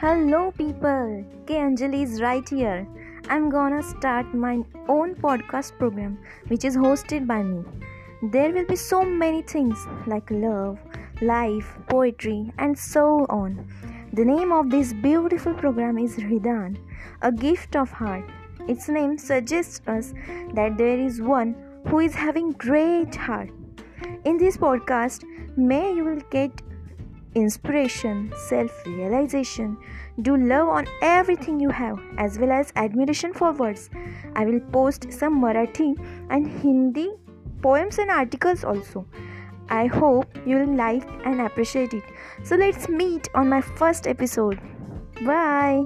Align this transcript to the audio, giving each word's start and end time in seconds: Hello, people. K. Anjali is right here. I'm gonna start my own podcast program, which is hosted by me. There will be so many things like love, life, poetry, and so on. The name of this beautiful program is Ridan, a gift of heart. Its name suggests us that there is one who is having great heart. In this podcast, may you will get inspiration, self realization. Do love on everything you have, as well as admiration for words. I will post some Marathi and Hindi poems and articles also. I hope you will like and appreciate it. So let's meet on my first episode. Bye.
Hello, 0.00 0.52
people. 0.56 1.24
K. 1.44 1.54
Anjali 1.54 2.04
is 2.04 2.20
right 2.22 2.48
here. 2.48 2.86
I'm 3.28 3.50
gonna 3.50 3.82
start 3.82 4.32
my 4.32 4.60
own 4.86 5.16
podcast 5.16 5.76
program, 5.76 6.12
which 6.46 6.64
is 6.64 6.76
hosted 6.76 7.26
by 7.26 7.42
me. 7.42 7.64
There 8.22 8.52
will 8.52 8.64
be 8.66 8.76
so 8.76 9.02
many 9.04 9.42
things 9.42 9.84
like 10.06 10.30
love, 10.30 10.78
life, 11.20 11.72
poetry, 11.88 12.52
and 12.58 12.78
so 12.78 13.26
on. 13.28 13.58
The 14.12 14.24
name 14.24 14.52
of 14.52 14.70
this 14.70 14.92
beautiful 14.92 15.52
program 15.54 15.98
is 15.98 16.16
Ridan, 16.22 16.78
a 17.22 17.32
gift 17.32 17.74
of 17.74 17.90
heart. 17.90 18.30
Its 18.68 18.88
name 18.88 19.18
suggests 19.18 19.80
us 19.88 20.14
that 20.54 20.78
there 20.78 21.00
is 21.08 21.20
one 21.20 21.56
who 21.88 21.98
is 21.98 22.14
having 22.14 22.52
great 22.52 23.16
heart. 23.16 23.50
In 24.24 24.36
this 24.36 24.56
podcast, 24.56 25.24
may 25.56 25.92
you 25.92 26.04
will 26.04 26.22
get 26.30 26.62
inspiration, 27.40 28.32
self 28.48 28.70
realization. 28.86 29.76
Do 30.22 30.36
love 30.36 30.68
on 30.68 30.86
everything 31.00 31.60
you 31.60 31.70
have, 31.70 31.98
as 32.16 32.38
well 32.38 32.52
as 32.52 32.72
admiration 32.76 33.32
for 33.32 33.52
words. 33.52 33.88
I 34.34 34.44
will 34.44 34.60
post 34.72 35.12
some 35.12 35.40
Marathi 35.40 35.96
and 36.30 36.46
Hindi 36.46 37.10
poems 37.62 37.98
and 37.98 38.10
articles 38.10 38.64
also. 38.64 39.06
I 39.70 39.86
hope 39.86 40.26
you 40.46 40.56
will 40.56 40.74
like 40.74 41.08
and 41.24 41.40
appreciate 41.40 41.92
it. 41.92 42.04
So 42.42 42.56
let's 42.56 42.88
meet 42.88 43.28
on 43.34 43.48
my 43.48 43.60
first 43.60 44.06
episode. 44.06 44.60
Bye. 45.24 45.84